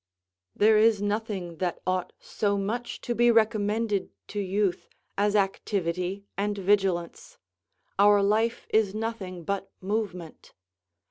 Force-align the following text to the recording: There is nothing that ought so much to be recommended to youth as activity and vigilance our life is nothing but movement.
There 0.55 0.79
is 0.79 0.99
nothing 0.99 1.57
that 1.57 1.79
ought 1.85 2.11
so 2.19 2.57
much 2.57 3.01
to 3.01 3.13
be 3.13 3.29
recommended 3.29 4.09
to 4.29 4.39
youth 4.39 4.89
as 5.15 5.35
activity 5.35 6.25
and 6.35 6.57
vigilance 6.57 7.37
our 7.99 8.23
life 8.23 8.65
is 8.71 8.95
nothing 8.95 9.43
but 9.43 9.69
movement. 9.79 10.53